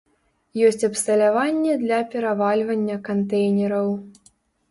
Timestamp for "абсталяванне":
0.87-1.75